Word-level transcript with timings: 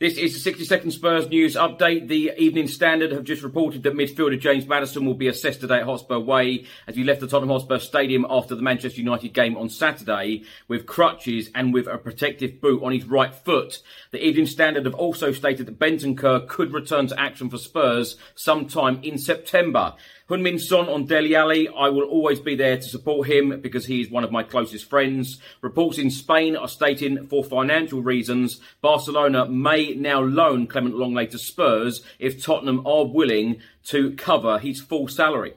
This 0.00 0.16
is 0.16 0.32
the 0.32 0.38
60 0.38 0.64
second 0.64 0.90
Spurs 0.92 1.28
news 1.28 1.56
update. 1.56 2.06
The 2.06 2.30
Evening 2.38 2.68
Standard 2.68 3.10
have 3.10 3.24
just 3.24 3.42
reported 3.42 3.82
that 3.82 3.94
midfielder 3.94 4.38
James 4.38 4.64
Maddison 4.64 5.04
will 5.04 5.14
be 5.14 5.26
assessed 5.26 5.60
today 5.60 5.78
at 5.78 5.86
Hotspur 5.86 6.20
Way 6.20 6.66
as 6.86 6.94
he 6.94 7.02
left 7.02 7.18
the 7.18 7.26
Tottenham 7.26 7.48
Hotspur 7.48 7.80
Stadium 7.80 8.24
after 8.30 8.54
the 8.54 8.62
Manchester 8.62 9.00
United 9.00 9.32
game 9.32 9.56
on 9.56 9.68
Saturday 9.68 10.44
with 10.68 10.86
crutches 10.86 11.50
and 11.52 11.74
with 11.74 11.88
a 11.88 11.98
protective 11.98 12.60
boot 12.60 12.80
on 12.84 12.92
his 12.92 13.06
right 13.06 13.34
foot. 13.34 13.82
The 14.12 14.24
Evening 14.24 14.46
Standard 14.46 14.84
have 14.84 14.94
also 14.94 15.32
stated 15.32 15.66
that 15.66 15.80
Bentancur 15.80 16.46
could 16.46 16.72
return 16.72 17.08
to 17.08 17.20
action 17.20 17.50
for 17.50 17.58
Spurs 17.58 18.16
sometime 18.36 19.00
in 19.02 19.18
September. 19.18 19.94
Heung-min 20.28 20.58
Son 20.58 20.90
on 20.90 21.06
Dele 21.06 21.34
Alli, 21.34 21.68
I 21.68 21.88
will 21.88 22.02
always 22.02 22.38
be 22.38 22.54
there 22.54 22.76
to 22.76 22.82
support 22.82 23.28
him 23.28 23.62
because 23.62 23.86
he 23.86 24.02
is 24.02 24.10
one 24.10 24.24
of 24.24 24.30
my 24.30 24.42
closest 24.42 24.84
friends. 24.84 25.40
Reports 25.62 25.96
in 25.96 26.10
Spain 26.10 26.54
are 26.54 26.68
stating 26.68 27.26
for 27.28 27.42
financial 27.42 28.02
reasons, 28.02 28.60
Barcelona 28.82 29.48
may 29.48 29.87
now 29.96 30.20
loan 30.20 30.66
Clement 30.66 30.94
Lenglet 30.94 31.30
to 31.30 31.38
Spurs 31.38 32.02
if 32.18 32.42
Tottenham 32.42 32.86
are 32.86 33.06
willing 33.06 33.60
to 33.84 34.14
cover 34.16 34.58
his 34.58 34.80
full 34.80 35.08
salary. 35.08 35.54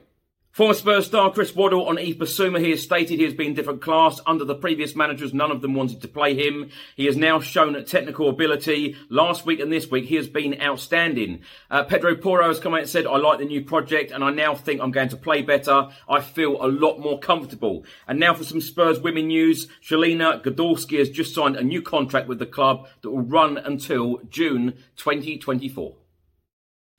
Former 0.52 0.74
Spurs 0.74 1.06
star 1.06 1.32
Chris 1.32 1.56
Waddle 1.56 1.86
on 1.86 1.96
Yves 1.96 2.18
Bissouma, 2.18 2.60
he 2.60 2.72
has 2.72 2.82
stated 2.82 3.18
he 3.18 3.24
has 3.24 3.32
been 3.32 3.54
different 3.54 3.80
class. 3.80 4.20
Under 4.26 4.44
the 4.44 4.54
previous 4.54 4.94
managers, 4.94 5.32
none 5.32 5.50
of 5.50 5.62
them 5.62 5.72
wanted 5.72 6.02
to 6.02 6.08
play 6.08 6.34
him. 6.34 6.68
He 6.94 7.06
has 7.06 7.16
now 7.16 7.40
shown 7.40 7.74
a 7.74 7.82
technical 7.82 8.28
ability. 8.28 8.94
Last 9.08 9.46
week 9.46 9.60
and 9.60 9.72
this 9.72 9.90
week, 9.90 10.04
he 10.04 10.16
has 10.16 10.28
been 10.28 10.60
outstanding. 10.60 11.40
Uh, 11.70 11.84
Pedro 11.84 12.16
Porro 12.16 12.48
has 12.48 12.60
come 12.60 12.74
out 12.74 12.80
and 12.80 12.88
said, 12.90 13.06
I 13.06 13.16
like 13.16 13.38
the 13.38 13.46
new 13.46 13.64
project 13.64 14.10
and 14.10 14.22
I 14.22 14.28
now 14.28 14.54
think 14.54 14.82
I'm 14.82 14.90
going 14.90 15.08
to 15.08 15.16
play 15.16 15.40
better. 15.40 15.88
I 16.06 16.20
feel 16.20 16.62
a 16.62 16.68
lot 16.68 16.98
more 16.98 17.18
comfortable. 17.18 17.86
And 18.06 18.20
now 18.20 18.34
for 18.34 18.44
some 18.44 18.60
Spurs 18.60 19.00
women 19.00 19.28
news. 19.28 19.68
Shelina 19.82 20.44
Zadorsky 20.44 20.98
has 20.98 21.08
just 21.08 21.34
signed 21.34 21.56
a 21.56 21.64
new 21.64 21.80
contract 21.80 22.28
with 22.28 22.38
the 22.38 22.44
club 22.44 22.88
that 23.00 23.10
will 23.10 23.22
run 23.22 23.56
until 23.56 24.20
June 24.28 24.74
2024. 24.96 26.01